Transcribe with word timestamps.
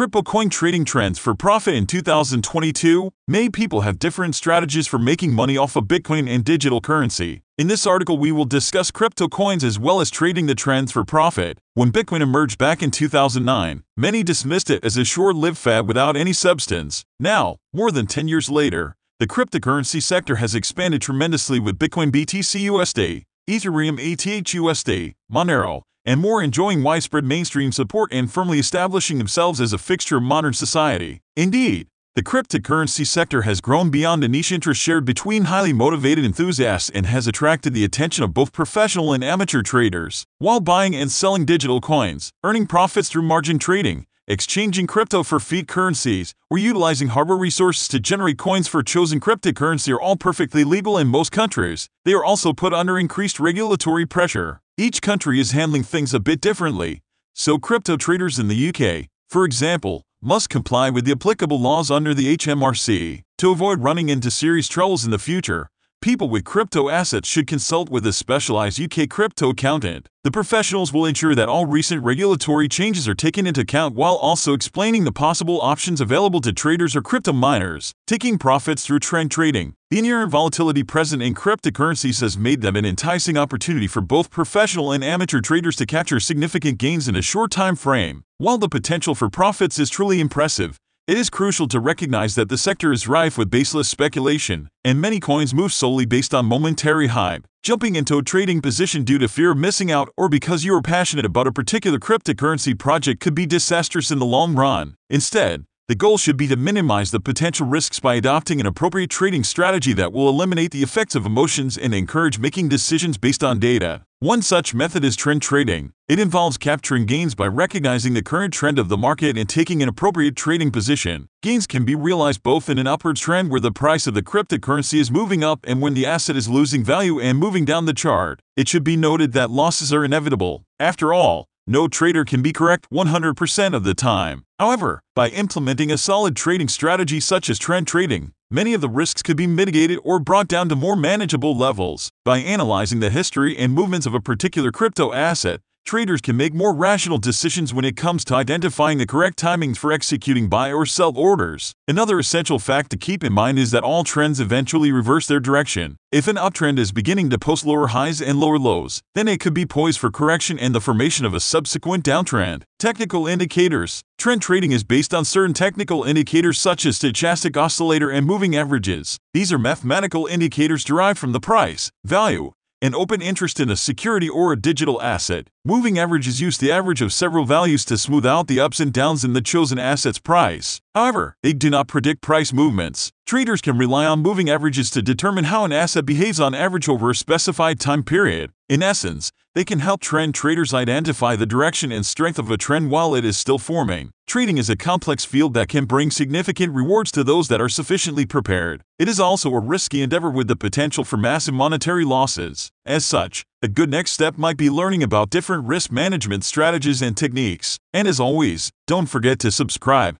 Crypto 0.00 0.22
coin 0.22 0.48
trading 0.48 0.86
trends 0.86 1.18
for 1.18 1.34
profit 1.34 1.74
in 1.74 1.86
2022. 1.86 3.10
Many 3.28 3.50
people 3.50 3.82
have 3.82 3.98
different 3.98 4.34
strategies 4.34 4.86
for 4.86 4.98
making 4.98 5.34
money 5.34 5.58
off 5.58 5.76
of 5.76 5.84
Bitcoin 5.84 6.26
and 6.26 6.42
digital 6.42 6.80
currency. 6.80 7.42
In 7.58 7.66
this 7.66 7.86
article, 7.86 8.16
we 8.16 8.32
will 8.32 8.46
discuss 8.46 8.90
crypto 8.90 9.28
coins 9.28 9.62
as 9.62 9.78
well 9.78 10.00
as 10.00 10.10
trading 10.10 10.46
the 10.46 10.54
trends 10.54 10.90
for 10.90 11.04
profit. 11.04 11.58
When 11.74 11.92
Bitcoin 11.92 12.22
emerged 12.22 12.56
back 12.56 12.82
in 12.82 12.90
2009, 12.90 13.82
many 13.94 14.22
dismissed 14.22 14.70
it 14.70 14.82
as 14.82 14.96
a 14.96 15.04
short 15.04 15.36
lived 15.36 15.58
fad 15.58 15.86
without 15.86 16.16
any 16.16 16.32
substance. 16.32 17.04
Now, 17.18 17.56
more 17.74 17.90
than 17.90 18.06
10 18.06 18.26
years 18.26 18.48
later, 18.48 18.96
the 19.18 19.26
cryptocurrency 19.26 20.02
sector 20.02 20.36
has 20.36 20.54
expanded 20.54 21.02
tremendously 21.02 21.60
with 21.60 21.78
Bitcoin 21.78 22.10
BTC 22.10 22.70
USD, 22.70 23.24
Ethereum 23.46 24.00
ETH 24.00 24.24
USD, 24.54 25.12
Monero, 25.30 25.82
and 26.04 26.20
more 26.20 26.42
enjoying 26.42 26.82
widespread 26.82 27.24
mainstream 27.24 27.72
support 27.72 28.12
and 28.12 28.32
firmly 28.32 28.58
establishing 28.58 29.18
themselves 29.18 29.60
as 29.60 29.72
a 29.72 29.78
fixture 29.78 30.16
of 30.16 30.22
modern 30.22 30.52
society. 30.52 31.20
Indeed, 31.36 31.86
the 32.16 32.22
cryptocurrency 32.24 33.06
sector 33.06 33.42
has 33.42 33.60
grown 33.60 33.88
beyond 33.88 34.24
a 34.24 34.28
niche 34.28 34.50
interest 34.50 34.80
shared 34.80 35.04
between 35.04 35.44
highly 35.44 35.72
motivated 35.72 36.24
enthusiasts 36.24 36.90
and 36.92 37.06
has 37.06 37.28
attracted 37.28 37.72
the 37.72 37.84
attention 37.84 38.24
of 38.24 38.34
both 38.34 38.52
professional 38.52 39.12
and 39.12 39.22
amateur 39.22 39.62
traders. 39.62 40.24
While 40.38 40.58
buying 40.60 40.96
and 40.96 41.10
selling 41.12 41.44
digital 41.44 41.80
coins, 41.80 42.32
earning 42.42 42.66
profits 42.66 43.08
through 43.08 43.22
margin 43.22 43.60
trading, 43.60 44.06
exchanging 44.30 44.86
crypto 44.86 45.24
for 45.24 45.40
fiat 45.40 45.66
currencies, 45.66 46.34
or 46.48 46.56
utilizing 46.56 47.08
hardware 47.08 47.36
resources 47.36 47.88
to 47.88 47.98
generate 47.98 48.38
coins 48.38 48.68
for 48.68 48.80
chosen 48.80 49.18
cryptocurrency 49.18 49.92
are 49.92 50.00
all 50.00 50.14
perfectly 50.14 50.62
legal 50.62 50.96
in 50.96 51.08
most 51.08 51.32
countries, 51.32 51.88
they 52.04 52.12
are 52.12 52.24
also 52.24 52.52
put 52.52 52.72
under 52.72 52.96
increased 52.96 53.40
regulatory 53.40 54.06
pressure. 54.06 54.60
Each 54.78 55.02
country 55.02 55.40
is 55.40 55.50
handling 55.50 55.82
things 55.82 56.14
a 56.14 56.20
bit 56.20 56.40
differently, 56.40 57.00
so 57.34 57.58
crypto 57.58 57.96
traders 57.96 58.38
in 58.38 58.46
the 58.46 58.68
UK, 58.68 59.08
for 59.28 59.44
example, 59.44 60.02
must 60.22 60.48
comply 60.48 60.90
with 60.90 61.04
the 61.04 61.12
applicable 61.12 61.58
laws 61.58 61.90
under 61.90 62.14
the 62.14 62.36
HMRC. 62.36 63.22
To 63.38 63.50
avoid 63.50 63.82
running 63.82 64.10
into 64.10 64.30
serious 64.30 64.68
troubles 64.68 65.04
in 65.04 65.10
the 65.10 65.18
future, 65.18 65.70
people 66.00 66.30
with 66.30 66.44
crypto 66.44 66.88
assets 66.88 67.28
should 67.28 67.46
consult 67.46 67.90
with 67.90 68.06
a 68.06 68.12
specialized 68.12 68.80
UK 68.80 69.08
crypto 69.08 69.50
accountant. 69.50 70.08
The 70.24 70.30
professionals 70.30 70.92
will 70.92 71.04
ensure 71.04 71.34
that 71.34 71.48
all 71.48 71.66
recent 71.66 72.02
regulatory 72.02 72.68
changes 72.68 73.06
are 73.06 73.14
taken 73.14 73.46
into 73.46 73.60
account 73.60 73.94
while 73.94 74.14
also 74.14 74.54
explaining 74.54 75.04
the 75.04 75.12
possible 75.12 75.60
options 75.60 76.00
available 76.00 76.40
to 76.40 76.52
traders 76.52 76.96
or 76.96 77.02
crypto 77.02 77.34
miners, 77.34 77.92
taking 78.06 78.38
profits 78.38 78.86
through 78.86 79.00
trend 79.00 79.30
trading. 79.30 79.74
The 79.90 79.98
inherent 79.98 80.30
volatility 80.30 80.84
present 80.84 81.22
in 81.22 81.34
cryptocurrencies 81.34 82.20
has 82.20 82.38
made 82.38 82.62
them 82.62 82.76
an 82.76 82.86
enticing 82.86 83.36
opportunity 83.36 83.86
for 83.86 84.00
both 84.00 84.30
professional 84.30 84.92
and 84.92 85.04
amateur 85.04 85.40
traders 85.40 85.76
to 85.76 85.86
capture 85.86 86.20
significant 86.20 86.78
gains 86.78 87.08
in 87.08 87.16
a 87.16 87.22
short 87.22 87.50
time 87.50 87.76
frame. 87.76 88.24
While 88.38 88.58
the 88.58 88.68
potential 88.68 89.14
for 89.14 89.28
profits 89.28 89.78
is 89.78 89.90
truly 89.90 90.20
impressive, 90.20 90.78
it 91.10 91.18
is 91.18 91.28
crucial 91.28 91.66
to 91.66 91.80
recognize 91.80 92.36
that 92.36 92.48
the 92.48 92.56
sector 92.56 92.92
is 92.92 93.08
rife 93.08 93.36
with 93.36 93.50
baseless 93.50 93.88
speculation, 93.88 94.68
and 94.84 95.00
many 95.00 95.18
coins 95.18 95.52
move 95.52 95.72
solely 95.72 96.06
based 96.06 96.32
on 96.32 96.46
momentary 96.46 97.08
hype. 97.08 97.48
Jumping 97.64 97.96
into 97.96 98.16
a 98.16 98.22
trading 98.22 98.62
position 98.62 99.02
due 99.02 99.18
to 99.18 99.26
fear 99.26 99.50
of 99.50 99.58
missing 99.58 99.90
out 99.90 100.08
or 100.16 100.28
because 100.28 100.62
you 100.62 100.72
are 100.72 100.80
passionate 100.80 101.24
about 101.24 101.48
a 101.48 101.52
particular 101.52 101.98
cryptocurrency 101.98 102.78
project 102.78 103.18
could 103.18 103.34
be 103.34 103.44
disastrous 103.44 104.12
in 104.12 104.20
the 104.20 104.24
long 104.24 104.54
run. 104.54 104.94
Instead, 105.08 105.64
the 105.88 105.96
goal 105.96 106.16
should 106.16 106.36
be 106.36 106.46
to 106.46 106.54
minimize 106.54 107.10
the 107.10 107.18
potential 107.18 107.66
risks 107.66 107.98
by 107.98 108.14
adopting 108.14 108.60
an 108.60 108.66
appropriate 108.66 109.10
trading 109.10 109.42
strategy 109.42 109.92
that 109.94 110.12
will 110.12 110.28
eliminate 110.28 110.70
the 110.70 110.84
effects 110.84 111.16
of 111.16 111.26
emotions 111.26 111.76
and 111.76 111.92
encourage 111.92 112.38
making 112.38 112.68
decisions 112.68 113.18
based 113.18 113.42
on 113.42 113.58
data. 113.58 114.02
One 114.22 114.42
such 114.42 114.74
method 114.74 115.02
is 115.02 115.16
trend 115.16 115.40
trading. 115.40 115.94
It 116.06 116.18
involves 116.18 116.58
capturing 116.58 117.06
gains 117.06 117.34
by 117.34 117.46
recognizing 117.46 118.12
the 118.12 118.22
current 118.22 118.52
trend 118.52 118.78
of 118.78 118.90
the 118.90 118.98
market 118.98 119.38
and 119.38 119.48
taking 119.48 119.82
an 119.82 119.88
appropriate 119.88 120.36
trading 120.36 120.70
position. 120.72 121.26
Gains 121.40 121.66
can 121.66 121.86
be 121.86 121.94
realized 121.94 122.42
both 122.42 122.68
in 122.68 122.78
an 122.78 122.86
upward 122.86 123.16
trend 123.16 123.50
where 123.50 123.60
the 123.60 123.72
price 123.72 124.06
of 124.06 124.12
the 124.12 124.22
cryptocurrency 124.22 125.00
is 125.00 125.10
moving 125.10 125.42
up 125.42 125.60
and 125.66 125.80
when 125.80 125.94
the 125.94 126.04
asset 126.04 126.36
is 126.36 126.50
losing 126.50 126.84
value 126.84 127.18
and 127.18 127.38
moving 127.38 127.64
down 127.64 127.86
the 127.86 127.94
chart. 127.94 128.42
It 128.58 128.68
should 128.68 128.84
be 128.84 128.94
noted 128.94 129.32
that 129.32 129.48
losses 129.48 129.90
are 129.90 130.04
inevitable. 130.04 130.66
After 130.78 131.14
all, 131.14 131.46
no 131.66 131.88
trader 131.88 132.24
can 132.24 132.42
be 132.42 132.52
correct 132.52 132.88
100% 132.90 133.74
of 133.74 133.84
the 133.84 133.94
time. 133.94 134.44
However, 134.58 135.00
by 135.14 135.28
implementing 135.28 135.90
a 135.90 135.98
solid 135.98 136.34
trading 136.36 136.68
strategy 136.68 137.20
such 137.20 137.48
as 137.48 137.58
trend 137.58 137.86
trading, 137.86 138.32
many 138.50 138.74
of 138.74 138.80
the 138.80 138.88
risks 138.88 139.22
could 139.22 139.36
be 139.36 139.46
mitigated 139.46 139.98
or 140.02 140.18
brought 140.18 140.48
down 140.48 140.68
to 140.68 140.76
more 140.76 140.96
manageable 140.96 141.56
levels. 141.56 142.10
By 142.24 142.38
analyzing 142.38 143.00
the 143.00 143.10
history 143.10 143.56
and 143.56 143.72
movements 143.72 144.06
of 144.06 144.14
a 144.14 144.20
particular 144.20 144.72
crypto 144.72 145.12
asset, 145.12 145.60
traders 145.90 146.20
can 146.20 146.36
make 146.36 146.54
more 146.54 146.72
rational 146.72 147.18
decisions 147.18 147.74
when 147.74 147.84
it 147.84 147.96
comes 147.96 148.24
to 148.24 148.32
identifying 148.32 148.98
the 148.98 149.04
correct 149.04 149.36
timings 149.36 149.76
for 149.76 149.90
executing 149.90 150.48
buy 150.48 150.72
or 150.72 150.86
sell 150.86 151.12
orders. 151.18 151.72
Another 151.88 152.20
essential 152.20 152.60
fact 152.60 152.92
to 152.92 152.96
keep 152.96 153.24
in 153.24 153.32
mind 153.32 153.58
is 153.58 153.72
that 153.72 153.82
all 153.82 154.04
trends 154.04 154.38
eventually 154.38 154.92
reverse 154.92 155.26
their 155.26 155.40
direction. 155.40 155.96
If 156.12 156.28
an 156.28 156.36
uptrend 156.36 156.78
is 156.78 156.92
beginning 156.92 157.28
to 157.30 157.40
post 157.40 157.66
lower 157.66 157.88
highs 157.88 158.22
and 158.22 158.38
lower 158.38 158.56
lows, 158.56 159.02
then 159.16 159.26
it 159.26 159.40
could 159.40 159.52
be 159.52 159.66
poised 159.66 159.98
for 159.98 160.12
correction 160.12 160.60
and 160.60 160.72
the 160.72 160.80
formation 160.80 161.26
of 161.26 161.34
a 161.34 161.40
subsequent 161.40 162.04
downtrend. 162.04 162.62
Technical 162.78 163.26
indicators 163.26 164.00
Trend 164.16 164.42
trading 164.42 164.70
is 164.70 164.84
based 164.84 165.12
on 165.12 165.24
certain 165.24 165.54
technical 165.54 166.04
indicators 166.04 166.60
such 166.60 166.86
as 166.86 167.00
stochastic 167.00 167.56
oscillator 167.56 168.10
and 168.10 168.28
moving 168.28 168.54
averages. 168.54 169.18
These 169.34 169.52
are 169.52 169.58
mathematical 169.58 170.26
indicators 170.26 170.84
derived 170.84 171.18
from 171.18 171.32
the 171.32 171.40
price, 171.40 171.90
value, 172.04 172.52
and 172.82 172.94
open 172.94 173.20
interest 173.20 173.60
in 173.60 173.70
a 173.70 173.76
security 173.76 174.28
or 174.28 174.52
a 174.52 174.60
digital 174.60 175.00
asset. 175.02 175.48
Moving 175.66 175.98
averages 175.98 176.40
use 176.40 176.56
the 176.56 176.72
average 176.72 177.02
of 177.02 177.12
several 177.12 177.44
values 177.44 177.84
to 177.84 177.98
smooth 177.98 178.24
out 178.24 178.46
the 178.46 178.58
ups 178.58 178.80
and 178.80 178.90
downs 178.90 179.24
in 179.24 179.34
the 179.34 179.42
chosen 179.42 179.78
asset's 179.78 180.18
price. 180.18 180.80
However, 180.94 181.36
they 181.42 181.52
do 181.52 181.68
not 181.68 181.86
predict 181.86 182.22
price 182.22 182.50
movements. 182.50 183.12
Traders 183.26 183.60
can 183.60 183.76
rely 183.76 184.06
on 184.06 184.22
moving 184.22 184.48
averages 184.48 184.88
to 184.92 185.02
determine 185.02 185.44
how 185.44 185.66
an 185.66 185.72
asset 185.72 186.06
behaves 186.06 186.40
on 186.40 186.54
average 186.54 186.88
over 186.88 187.10
a 187.10 187.14
specified 187.14 187.78
time 187.78 188.02
period. 188.02 188.52
In 188.70 188.82
essence, 188.82 189.32
they 189.54 189.64
can 189.64 189.80
help 189.80 190.00
trend 190.00 190.34
traders 190.34 190.72
identify 190.72 191.36
the 191.36 191.44
direction 191.44 191.92
and 191.92 192.06
strength 192.06 192.38
of 192.38 192.50
a 192.50 192.56
trend 192.56 192.90
while 192.90 193.14
it 193.14 193.24
is 193.24 193.36
still 193.36 193.58
forming. 193.58 194.12
Trading 194.26 194.58
is 194.58 194.70
a 194.70 194.76
complex 194.76 195.24
field 195.24 195.54
that 195.54 195.68
can 195.68 195.84
bring 195.84 196.10
significant 196.10 196.72
rewards 196.72 197.10
to 197.12 197.22
those 197.22 197.48
that 197.48 197.60
are 197.60 197.68
sufficiently 197.68 198.24
prepared. 198.24 198.82
It 198.98 199.08
is 199.08 199.20
also 199.20 199.52
a 199.52 199.60
risky 199.60 200.02
endeavor 200.02 200.30
with 200.30 200.48
the 200.48 200.56
potential 200.56 201.04
for 201.04 201.16
massive 201.16 201.52
monetary 201.52 202.04
losses. 202.04 202.70
As 202.86 203.04
such, 203.04 203.44
a 203.60 203.68
good 203.68 203.90
next 203.90 204.12
step 204.12 204.38
might 204.38 204.56
be 204.56 204.70
learning 204.70 205.02
about 205.02 205.28
different 205.28 205.64
risk 205.66 205.92
management 205.92 206.44
strategies 206.44 207.02
and 207.02 207.14
techniques. 207.14 207.78
And 207.92 208.08
as 208.08 208.18
always, 208.18 208.70
don't 208.86 209.04
forget 209.06 209.38
to 209.40 209.50
subscribe. 209.50 210.08